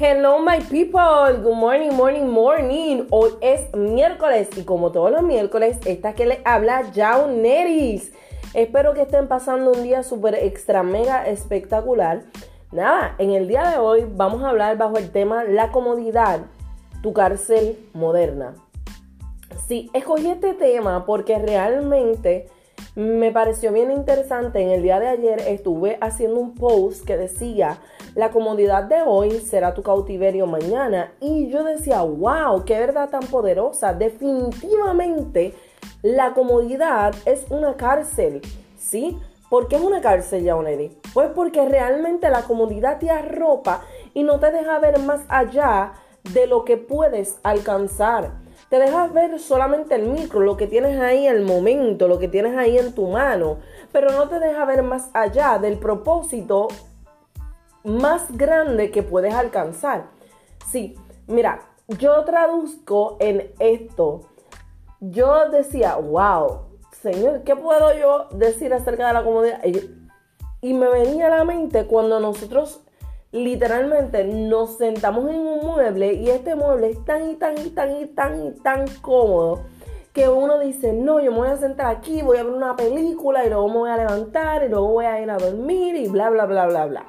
Hello 0.00 0.38
my 0.38 0.60
people, 0.60 1.42
good 1.42 1.56
morning, 1.56 1.92
morning, 1.92 2.28
morning. 2.28 3.08
Hoy 3.10 3.32
es 3.40 3.74
miércoles 3.74 4.48
y 4.56 4.62
como 4.62 4.92
todos 4.92 5.10
los 5.10 5.24
miércoles, 5.24 5.76
esta 5.86 6.14
que 6.14 6.24
le 6.24 6.40
habla 6.44 6.84
Neris. 7.26 8.12
Espero 8.54 8.94
que 8.94 9.02
estén 9.02 9.26
pasando 9.26 9.72
un 9.72 9.82
día 9.82 10.04
súper 10.04 10.36
extra 10.36 10.84
mega 10.84 11.26
espectacular. 11.26 12.22
Nada, 12.70 13.16
en 13.18 13.32
el 13.32 13.48
día 13.48 13.70
de 13.70 13.78
hoy 13.78 14.06
vamos 14.08 14.44
a 14.44 14.50
hablar 14.50 14.78
bajo 14.78 14.98
el 14.98 15.10
tema 15.10 15.42
la 15.42 15.72
comodidad, 15.72 16.42
tu 17.02 17.12
cárcel 17.12 17.76
moderna. 17.92 18.54
Sí, 19.66 19.90
escogí 19.94 20.28
este 20.30 20.54
tema 20.54 21.06
porque 21.06 21.40
realmente 21.40 22.46
me 22.98 23.30
pareció 23.30 23.72
bien 23.72 23.92
interesante. 23.92 24.60
En 24.60 24.70
el 24.70 24.82
día 24.82 24.98
de 24.98 25.06
ayer 25.06 25.40
estuve 25.46 25.98
haciendo 26.00 26.40
un 26.40 26.56
post 26.56 27.04
que 27.04 27.16
decía, 27.16 27.78
la 28.16 28.30
comodidad 28.30 28.82
de 28.84 29.02
hoy 29.06 29.38
será 29.38 29.72
tu 29.72 29.84
cautiverio 29.84 30.48
mañana. 30.48 31.12
Y 31.20 31.48
yo 31.48 31.62
decía, 31.62 32.02
wow, 32.02 32.64
qué 32.64 32.76
verdad 32.76 33.08
tan 33.08 33.22
poderosa. 33.22 33.94
Definitivamente 33.94 35.54
la 36.02 36.34
comodidad 36.34 37.14
es 37.24 37.46
una 37.50 37.76
cárcel, 37.76 38.42
¿sí? 38.76 39.16
¿Por 39.48 39.68
qué 39.68 39.76
es 39.76 39.82
una 39.82 40.00
cárcel, 40.00 40.42
Yaoneri? 40.42 40.98
Pues 41.14 41.30
porque 41.36 41.68
realmente 41.68 42.28
la 42.30 42.42
comodidad 42.42 42.98
te 42.98 43.10
arropa 43.10 43.82
y 44.12 44.24
no 44.24 44.40
te 44.40 44.50
deja 44.50 44.76
ver 44.80 44.98
más 44.98 45.20
allá 45.28 45.92
de 46.34 46.48
lo 46.48 46.64
que 46.64 46.76
puedes 46.76 47.38
alcanzar 47.44 48.47
te 48.68 48.78
dejas 48.78 49.12
ver 49.12 49.38
solamente 49.40 49.94
el 49.94 50.04
micro, 50.04 50.40
lo 50.40 50.56
que 50.56 50.66
tienes 50.66 51.00
ahí, 51.00 51.26
el 51.26 51.42
momento, 51.42 52.06
lo 52.06 52.18
que 52.18 52.28
tienes 52.28 52.56
ahí 52.56 52.78
en 52.78 52.94
tu 52.94 53.06
mano, 53.08 53.58
pero 53.92 54.12
no 54.12 54.28
te 54.28 54.38
deja 54.38 54.64
ver 54.64 54.82
más 54.82 55.10
allá 55.14 55.58
del 55.58 55.78
propósito 55.78 56.68
más 57.84 58.36
grande 58.36 58.90
que 58.90 59.02
puedes 59.02 59.34
alcanzar. 59.34 60.08
Sí, 60.70 60.96
mira, 61.26 61.60
yo 61.88 62.24
traduzco 62.24 63.16
en 63.20 63.50
esto. 63.58 64.28
Yo 65.00 65.48
decía, 65.48 65.96
wow, 65.96 66.62
Señor, 67.00 67.44
¿qué 67.44 67.56
puedo 67.56 67.96
yo 67.98 68.26
decir 68.36 68.74
acerca 68.74 69.06
de 69.06 69.14
la 69.14 69.24
comodidad? 69.24 69.60
Y 70.60 70.74
me 70.74 70.88
venía 70.88 71.28
a 71.28 71.30
la 71.30 71.44
mente 71.44 71.86
cuando 71.86 72.20
nosotros 72.20 72.82
literalmente 73.32 74.24
nos 74.24 74.78
sentamos 74.78 75.28
en 75.28 75.36
un 75.36 75.66
mueble 75.66 76.14
y 76.14 76.30
este 76.30 76.54
mueble 76.54 76.90
es 76.90 77.04
tan 77.04 77.30
y 77.30 77.34
tan 77.34 77.58
y 77.58 77.70
tan 77.70 77.96
y 77.96 78.06
tan 78.06 78.46
y 78.46 78.50
tan 78.52 78.86
cómodo 79.02 79.64
que 80.12 80.28
uno 80.28 80.58
dice, 80.58 80.92
no, 80.92 81.20
yo 81.20 81.30
me 81.30 81.38
voy 81.38 81.48
a 81.48 81.56
sentar 81.56 81.94
aquí, 81.94 82.22
voy 82.22 82.38
a 82.38 82.42
ver 82.42 82.52
una 82.52 82.74
película 82.74 83.44
y 83.44 83.50
luego 83.50 83.68
me 83.68 83.74
voy 83.74 83.90
a 83.90 83.96
levantar 83.98 84.64
y 84.64 84.68
luego 84.68 84.88
voy 84.88 85.04
a 85.04 85.20
ir 85.20 85.30
a 85.30 85.36
dormir 85.36 85.94
y 85.94 86.08
bla, 86.08 86.30
bla, 86.30 86.46
bla, 86.46 86.66
bla, 86.66 86.86
bla. 86.86 87.04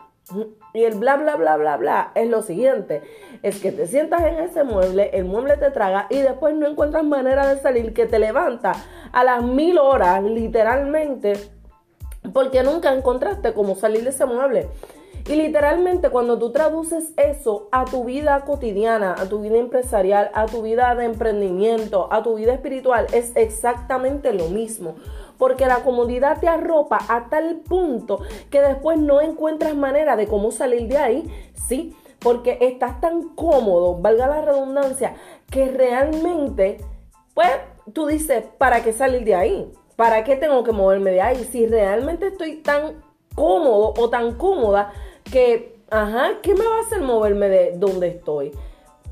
Y 0.75 0.83
el 0.83 0.93
bla, 0.93 1.15
bla, 1.15 1.35
bla, 1.35 1.57
bla, 1.57 1.77
bla 1.77 2.11
es 2.13 2.29
lo 2.29 2.43
siguiente, 2.43 3.01
es 3.41 3.59
que 3.59 3.71
te 3.71 3.87
sientas 3.87 4.21
en 4.21 4.35
ese 4.35 4.63
mueble, 4.63 5.09
el 5.13 5.25
mueble 5.25 5.57
te 5.57 5.71
traga 5.71 6.05
y 6.11 6.19
después 6.19 6.53
no 6.53 6.67
encuentras 6.67 7.03
manera 7.03 7.47
de 7.47 7.59
salir, 7.59 7.93
que 7.95 8.05
te 8.05 8.19
levanta 8.19 8.73
a 9.11 9.23
las 9.23 9.41
mil 9.41 9.79
horas, 9.79 10.21
literalmente, 10.23 11.33
porque 12.31 12.61
nunca 12.61 12.93
encontraste 12.93 13.53
cómo 13.53 13.73
salir 13.73 14.03
de 14.03 14.11
ese 14.11 14.27
mueble. 14.27 14.69
Y 15.29 15.35
literalmente 15.35 16.09
cuando 16.09 16.39
tú 16.39 16.51
traduces 16.51 17.13
eso 17.15 17.67
a 17.71 17.85
tu 17.85 18.03
vida 18.03 18.43
cotidiana, 18.45 19.13
a 19.15 19.29
tu 19.29 19.41
vida 19.41 19.57
empresarial, 19.57 20.31
a 20.33 20.47
tu 20.47 20.63
vida 20.63 20.95
de 20.95 21.05
emprendimiento, 21.05 22.11
a 22.11 22.23
tu 22.23 22.33
vida 22.33 22.51
espiritual, 22.51 23.05
es 23.13 23.33
exactamente 23.35 24.33
lo 24.33 24.45
mismo. 24.45 24.95
Porque 25.37 25.67
la 25.67 25.83
comodidad 25.83 26.39
te 26.39 26.47
arropa 26.47 26.97
a 27.07 27.29
tal 27.29 27.57
punto 27.57 28.21
que 28.49 28.59
después 28.59 28.97
no 28.97 29.21
encuentras 29.21 29.75
manera 29.75 30.15
de 30.15 30.25
cómo 30.25 30.49
salir 30.49 30.87
de 30.87 30.97
ahí, 30.97 31.31
¿sí? 31.53 31.95
Porque 32.17 32.57
estás 32.61 32.99
tan 32.99 33.29
cómodo, 33.35 33.99
valga 34.01 34.25
la 34.25 34.41
redundancia, 34.41 35.13
que 35.51 35.67
realmente, 35.67 36.79
pues, 37.35 37.51
tú 37.93 38.07
dices, 38.07 38.45
¿para 38.57 38.81
qué 38.81 38.93
salir 38.93 39.23
de 39.25 39.35
ahí? 39.35 39.71
¿Para 39.95 40.23
qué 40.23 40.35
tengo 40.35 40.63
que 40.63 40.71
moverme 40.71 41.11
de 41.11 41.21
ahí? 41.21 41.43
Si 41.43 41.67
realmente 41.67 42.29
estoy 42.29 42.63
tan 42.63 43.03
cómodo 43.35 43.93
o 43.95 44.09
tan 44.09 44.33
cómoda 44.33 44.91
que, 45.31 45.81
ajá, 45.89 46.39
¿qué 46.41 46.53
me 46.53 46.65
va 46.65 46.77
a 46.77 46.81
hacer 46.81 47.01
moverme 47.01 47.49
de 47.49 47.71
donde 47.77 48.07
estoy? 48.07 48.51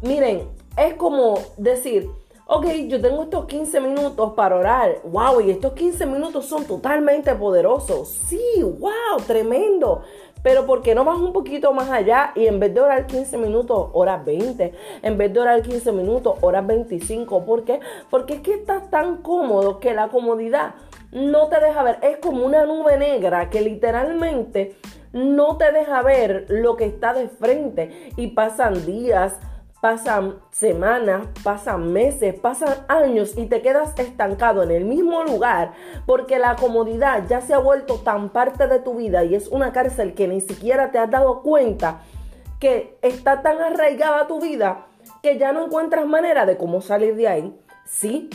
Miren, 0.02 0.48
es 0.78 0.94
como 0.96 1.40
decir, 1.58 2.10
ok, 2.46 2.66
yo 2.88 3.02
tengo 3.02 3.24
estos 3.24 3.46
15 3.46 3.80
minutos 3.82 4.34
para 4.34 4.56
orar, 4.56 5.02
wow, 5.04 5.42
y 5.42 5.52
estos 5.52 5.74
15 5.74 6.06
minutos 6.06 6.46
son 6.46 6.66
totalmente 6.66 7.34
poderosos, 7.36 8.10
sí, 8.10 8.42
wow, 8.62 9.22
tremendo. 9.26 10.04
Pero 10.44 10.66
¿por 10.66 10.82
qué 10.82 10.96
no 10.96 11.04
vas 11.04 11.18
un 11.18 11.34
poquito 11.34 11.74
más 11.74 11.90
allá 11.90 12.32
y 12.36 12.46
en 12.46 12.60
vez 12.60 12.74
de 12.74 12.80
orar 12.80 13.08
15 13.08 13.38
minutos, 13.38 13.90
oras 13.92 14.24
20? 14.24 14.72
En 15.02 15.18
vez 15.18 15.34
de 15.34 15.40
orar 15.40 15.62
15 15.62 15.92
minutos, 15.92 16.36
oras 16.42 16.66
25. 16.66 17.44
¿Por 17.44 17.66
qué? 17.66 17.80
Porque 18.10 18.36
es 18.36 18.42
que 18.42 18.54
estás 18.54 18.90
tan 18.90 19.18
cómodo 19.24 19.80
que 19.80 19.94
la 19.94 20.10
comodidad 20.10 20.76
no 21.12 21.48
te 21.48 21.60
deja 21.60 21.84
ver. 21.84 22.00
Es 22.02 22.18
como 22.18 22.46
una 22.46 22.66
nube 22.66 22.98
negra 22.98 23.50
que 23.50 23.62
literalmente 23.62 24.78
no 25.14 25.58
te 25.58 25.72
deja 25.72 26.02
ver 26.02 26.46
lo 26.50 26.76
que 26.78 26.86
está 26.86 27.14
de 27.14 27.28
frente 27.28 28.12
y 28.18 28.28
pasan 28.28 28.86
días, 28.86 29.38
pasan 29.82 30.36
semanas, 30.52 31.28
pasan 31.44 31.94
meses, 31.94 32.36
pasan 32.40 32.86
años 32.88 33.38
y 33.38 33.46
te 33.46 33.62
quedas 33.62 33.98
estancado 33.98 34.64
en 34.64 34.72
el 34.72 34.86
mismo 34.86 35.24
lugar 35.24 35.74
porque 36.06 36.40
la 36.40 36.56
comodidad 36.56 37.24
ya 37.28 37.42
se 37.42 37.54
ha 37.54 37.60
vuelto 37.60 38.00
tan 38.00 38.30
parte 38.30 38.68
de 38.68 38.80
tu 38.80 38.96
vida 38.96 39.24
y 39.24 39.36
es 39.36 39.48
una 39.48 39.72
cárcel 39.72 40.14
que 40.14 40.28
ni 40.28 40.42
siquiera 40.42 40.92
te 40.92 40.98
has 40.98 41.10
dado 41.10 41.42
cuenta 41.42 42.02
que 42.60 42.98
está 43.02 43.42
tan 43.42 43.62
arraigada 43.62 44.28
tu 44.28 44.42
vida 44.42 44.88
que 45.22 45.38
ya 45.38 45.52
no 45.52 45.66
encuentras 45.66 46.06
manera 46.08 46.46
de 46.46 46.58
cómo 46.58 46.82
salir 46.82 47.16
de 47.16 47.28
ahí. 47.28 47.60
Sí, 47.86 48.30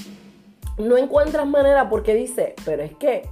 no 0.78 0.96
encuentras 0.96 1.46
manera 1.46 1.88
porque 1.88 2.14
dice, 2.14 2.54
pero 2.64 2.82
es 2.82 2.94
que 2.96 3.28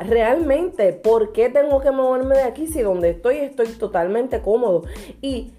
realmente, 0.00 0.92
¿por 0.92 1.32
qué 1.32 1.48
tengo 1.48 1.80
que 1.80 1.90
moverme 1.90 2.36
de 2.36 2.42
aquí 2.42 2.66
si 2.66 2.82
donde 2.82 3.10
estoy 3.10 3.38
estoy 3.38 3.68
totalmente 3.68 4.40
cómodo? 4.40 4.84
Y 5.20 5.52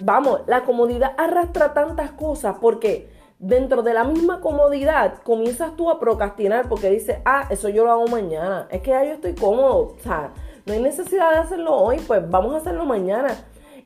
vamos, 0.00 0.40
la 0.46 0.64
comodidad 0.64 1.12
arrastra 1.16 1.74
tantas 1.74 2.10
cosas 2.12 2.56
porque 2.60 3.08
dentro 3.38 3.82
de 3.82 3.94
la 3.94 4.04
misma 4.04 4.40
comodidad 4.40 5.18
comienzas 5.22 5.76
tú 5.76 5.90
a 5.90 6.00
procrastinar 6.00 6.68
porque 6.68 6.90
dices, 6.90 7.18
ah, 7.24 7.46
eso 7.50 7.68
yo 7.68 7.84
lo 7.84 7.92
hago 7.92 8.06
mañana. 8.06 8.66
Es 8.70 8.80
que 8.82 8.90
ya 8.90 9.04
yo 9.04 9.12
estoy 9.12 9.34
cómodo. 9.34 9.94
O 9.96 10.02
sea, 10.02 10.32
no 10.64 10.72
hay 10.72 10.80
necesidad 10.80 11.32
de 11.32 11.38
hacerlo 11.38 11.74
hoy, 11.74 11.98
pues 12.06 12.28
vamos 12.28 12.54
a 12.54 12.58
hacerlo 12.58 12.84
mañana. 12.84 13.36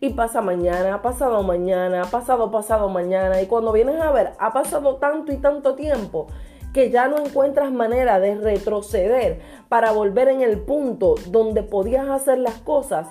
Y 0.03 0.11
pasa 0.11 0.41
mañana, 0.41 1.03
pasado 1.03 1.43
mañana, 1.43 2.05
pasado, 2.11 2.51
pasado 2.51 2.89
mañana. 2.89 3.43
Y 3.43 3.47
cuando 3.47 3.71
vienes 3.73 4.01
a 4.01 4.11
ver, 4.13 4.33
ha 4.39 4.53
pasado 4.53 4.97
tanto 4.97 5.31
y 5.31 5.37
tanto 5.37 5.75
tiempo 5.75 6.29
que 6.73 6.91
ya 6.91 7.09
no 7.09 7.19
encuentras 7.19 7.73
manera 7.73 8.21
de 8.21 8.37
retroceder 8.37 9.41
para 9.69 9.93
volver 9.93 10.29
en 10.29 10.41
el 10.41 10.59
punto 10.59 11.15
donde 11.29 11.63
podías 11.63 12.09
hacer 12.09 12.39
las 12.39 12.55
cosas 12.55 13.09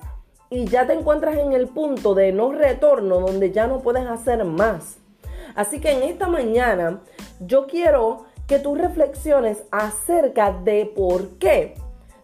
y 0.49 0.65
ya 0.65 0.87
te 0.87 0.93
encuentras 0.93 1.37
en 1.37 1.53
el 1.53 1.67
punto 1.67 2.15
de 2.15 2.31
no 2.31 2.51
retorno 2.51 3.19
donde 3.19 3.51
ya 3.51 3.67
no 3.67 3.79
puedes 3.79 4.07
hacer 4.07 4.43
más. 4.45 4.97
Así 5.55 5.79
que 5.79 5.91
en 5.91 6.03
esta 6.03 6.27
mañana 6.27 7.01
yo 7.39 7.67
quiero 7.67 8.25
que 8.47 8.59
tú 8.59 8.75
reflexiones 8.75 9.63
acerca 9.71 10.51
de 10.51 10.91
por 10.95 11.37
qué 11.37 11.75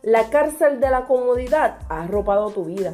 la 0.01 0.29
cárcel 0.29 0.79
de 0.79 0.89
la 0.89 1.05
comodidad 1.05 1.79
ha 1.89 2.03
arropado 2.03 2.49
tu 2.51 2.65
vida. 2.65 2.93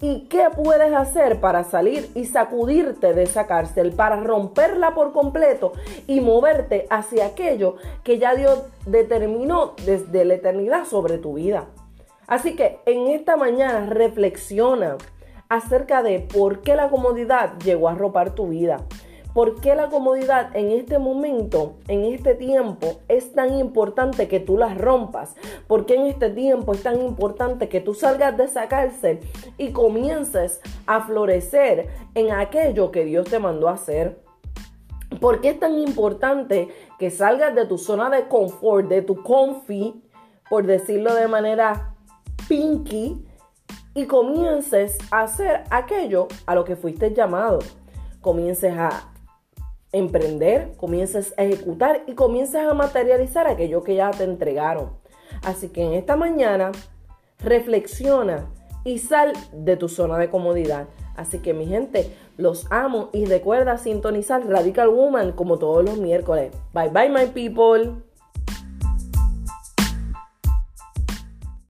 ¿Y 0.00 0.26
qué 0.28 0.48
puedes 0.54 0.92
hacer 0.92 1.40
para 1.40 1.64
salir 1.64 2.10
y 2.14 2.24
sacudirte 2.24 3.14
de 3.14 3.22
esa 3.22 3.46
cárcel, 3.46 3.92
para 3.92 4.16
romperla 4.16 4.94
por 4.94 5.12
completo 5.12 5.72
y 6.06 6.20
moverte 6.20 6.86
hacia 6.90 7.26
aquello 7.26 7.76
que 8.02 8.18
ya 8.18 8.34
Dios 8.34 8.62
determinó 8.86 9.74
desde 9.84 10.24
la 10.24 10.34
eternidad 10.34 10.84
sobre 10.84 11.18
tu 11.18 11.34
vida? 11.34 11.66
Así 12.26 12.56
que 12.56 12.80
en 12.86 13.08
esta 13.08 13.36
mañana 13.36 13.86
reflexiona 13.86 14.96
acerca 15.48 16.02
de 16.02 16.20
por 16.20 16.62
qué 16.62 16.76
la 16.76 16.88
comodidad 16.88 17.58
llegó 17.58 17.88
a 17.88 17.92
arropar 17.92 18.34
tu 18.34 18.48
vida. 18.48 18.78
¿Por 19.34 19.62
qué 19.62 19.74
la 19.74 19.88
comodidad 19.88 20.54
en 20.54 20.72
este 20.72 20.98
momento, 20.98 21.76
en 21.88 22.04
este 22.04 22.34
tiempo, 22.34 23.00
es 23.08 23.32
tan 23.32 23.54
importante 23.54 24.28
que 24.28 24.40
tú 24.40 24.58
la 24.58 24.74
rompas? 24.74 25.34
¿Por 25.66 25.86
qué 25.86 25.94
en 25.94 26.06
este 26.06 26.28
tiempo 26.28 26.74
es 26.74 26.82
tan 26.82 27.00
importante 27.00 27.70
que 27.70 27.80
tú 27.80 27.94
salgas 27.94 28.36
de 28.36 28.44
esa 28.44 28.68
cárcel 28.68 29.20
y 29.56 29.72
comiences 29.72 30.60
a 30.86 31.00
florecer 31.00 31.88
en 32.14 32.30
aquello 32.30 32.90
que 32.90 33.06
Dios 33.06 33.26
te 33.26 33.38
mandó 33.38 33.68
a 33.68 33.72
hacer? 33.72 34.20
¿Por 35.18 35.40
qué 35.40 35.50
es 35.50 35.60
tan 35.60 35.78
importante 35.78 36.68
que 36.98 37.10
salgas 37.10 37.54
de 37.54 37.64
tu 37.64 37.78
zona 37.78 38.10
de 38.10 38.28
confort, 38.28 38.86
de 38.88 39.00
tu 39.00 39.22
comfy, 39.22 40.02
por 40.50 40.66
decirlo 40.66 41.14
de 41.14 41.28
manera 41.28 41.94
pinky, 42.48 43.24
y 43.94 44.04
comiences 44.06 44.98
a 45.10 45.22
hacer 45.22 45.64
aquello 45.70 46.28
a 46.44 46.54
lo 46.54 46.64
que 46.64 46.76
fuiste 46.76 47.14
llamado? 47.14 47.60
Comiences 48.20 48.74
a 48.76 49.11
emprender, 49.92 50.72
comiences 50.76 51.34
a 51.36 51.44
ejecutar 51.44 52.02
y 52.06 52.14
comiences 52.14 52.62
a 52.62 52.74
materializar 52.74 53.46
aquello 53.46 53.82
que 53.84 53.94
ya 53.94 54.10
te 54.10 54.24
entregaron. 54.24 54.90
Así 55.42 55.68
que 55.68 55.82
en 55.82 55.92
esta 55.92 56.16
mañana 56.16 56.72
reflexiona 57.38 58.50
y 58.84 58.98
sal 58.98 59.32
de 59.52 59.76
tu 59.76 59.88
zona 59.88 60.18
de 60.18 60.30
comodidad. 60.30 60.88
Así 61.16 61.38
que 61.38 61.54
mi 61.54 61.66
gente, 61.66 62.10
Los 62.38 62.66
amo 62.70 63.10
y 63.12 63.26
recuerda 63.26 63.76
sintonizar 63.76 64.48
Radical 64.48 64.88
Woman 64.88 65.32
como 65.32 65.58
todos 65.58 65.84
los 65.84 65.98
miércoles. 65.98 66.50
Bye 66.72 66.88
bye 66.88 67.10
my 67.10 67.26
people. 67.26 68.02